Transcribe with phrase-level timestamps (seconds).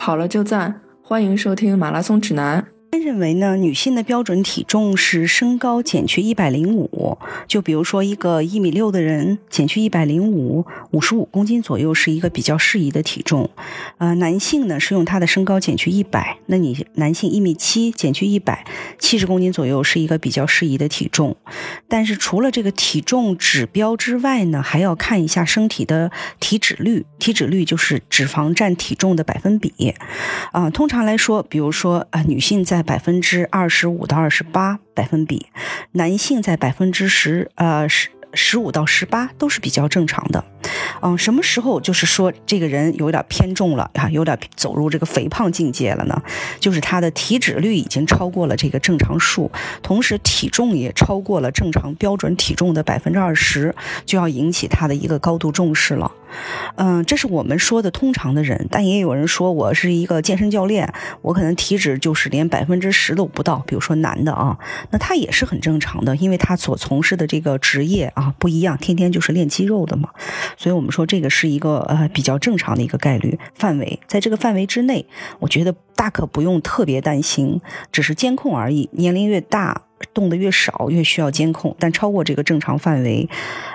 [0.00, 2.66] 跑了就赞，欢迎收听马拉松指南。
[2.98, 13.48] 认为呢，女性的标准体重是身高减去一百零五，就比如说一个一米六的人减去一百零五，五十五公斤左右是一个比较适宜的体重。
[13.98, 18.66] 呃，男性呢是用他的身高减去一百，那你男性一米七减去一百，
[18.98, 21.36] 七十公斤左右是一个比较适宜的体重。
[21.88, 26.10] 但是除了这个体重指标之外呢，还要看一下身体的
[26.40, 29.94] 体脂率，体脂率就是脂肪占体重的百分比。
[30.52, 35.46] 啊，通常来说，比如说啊，女性在百分之二十五到二十八百分比，
[35.92, 40.44] 男性在百分之十呃十十五到十八都是比较正常的。
[41.02, 46.22] 嗯，什么时候就是说这个人有点偏重了啊，有点走入这个肥胖境界了呢？
[46.60, 49.50] 就是他的体脂率已经超过了这个正常数，
[49.82, 56.12] 同时体重也超过了正常标准体重的百分之二十，就要引起他的一个高度重视了。
[56.76, 63.62] 嗯，这是我们说的通常的人，但也有人说我是一个健身教练，我可能体脂就是连百分之十都不到。
[63.66, 64.58] 比如说男的啊，
[64.90, 70.10] 那他也是很正常的，因为他所从事的这个职业啊不一样，天天就是练肌肉的嘛。
[70.56, 75.06] 所以我们说这个是一个呃比较正常的一个概率范围，在这个范围之内，
[75.40, 77.60] 我觉得大可不用特别担心，
[77.92, 78.88] 只是监控而已。
[78.92, 79.82] 年龄越大。
[80.14, 83.28] 动的越少，越需要监控，但超过这个正常范围，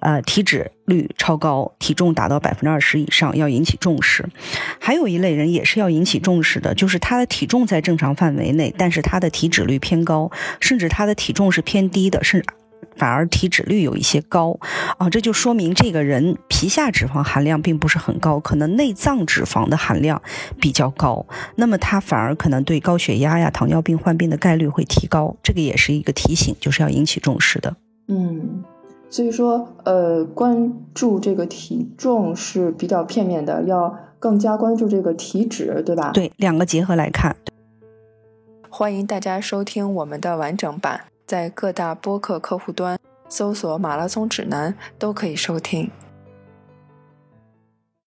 [0.00, 4.28] 呃，体脂率超高，体重达到百分之二十以上，要引起重视。
[4.78, 12.46] 还有一类人也是要引起重视的，就是他的体重在正常范围内，但是他的体脂率偏高，甚至他的体重是偏低的，甚至。
[12.96, 14.58] 反而体脂率有一些高
[14.98, 20.20] 啊，这就说明这个人皮下脂肪含量并不是很高，可能内脏脂肪的含量
[20.60, 21.24] 比较高，
[21.56, 27.76] 那么他反而可能对高血压呀、糖尿病患病的概率会提高，这个也是一个提醒，就是要引起重视的。
[28.08, 28.62] 嗯，
[29.08, 36.10] 所以说，呃，关注这个体重是比较片面的，要更加关注这个体脂，对吧？
[36.12, 37.36] 对，两个结合来看。
[38.68, 41.09] 欢迎大家收听我们的完整版。
[41.30, 45.88] 在各大播客客户端搜索“马拉松指南”都可以收听。